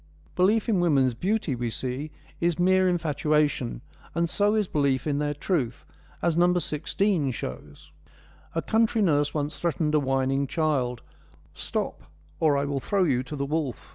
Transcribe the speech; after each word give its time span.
Belief 0.35 0.67
in 0.67 0.79
women's 0.79 1.13
beauty, 1.13 1.53
we 1.53 1.69
see, 1.69 2.09
is 2.39 2.57
mere 2.57 2.89
infatua 2.91 3.47
tion, 3.47 3.81
and 4.15 4.27
so 4.27 4.55
is 4.55 4.67
belief 4.67 5.05
in 5.05 5.19
their 5.19 5.35
truth, 5.35 5.85
as 6.23 6.35
No. 6.35 6.55
16 6.57 7.29
shows: 7.29 7.91
A 8.55 8.63
country 8.63 9.03
nurse 9.03 9.35
once 9.35 9.59
threatened 9.59 9.93
a 9.93 9.99
whining 9.99 10.47
child:' 10.47 11.03
Stop, 11.67 12.01
or 12.39 12.57
I 12.57 12.65
will 12.65 12.79
throw 12.79 13.03
you 13.03 13.21
to 13.21 13.35
the 13.35 13.45
wolf.' 13.45 13.89